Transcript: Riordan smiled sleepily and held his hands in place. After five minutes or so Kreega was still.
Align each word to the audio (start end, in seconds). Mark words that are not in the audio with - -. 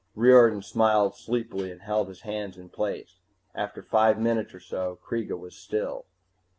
Riordan 0.15 0.63
smiled 0.63 1.15
sleepily 1.15 1.71
and 1.71 1.81
held 1.83 2.07
his 2.07 2.21
hands 2.21 2.57
in 2.57 2.69
place. 2.69 3.19
After 3.53 3.83
five 3.83 4.17
minutes 4.19 4.51
or 4.51 4.59
so 4.59 4.97
Kreega 5.05 5.37
was 5.37 5.55
still. 5.55 6.07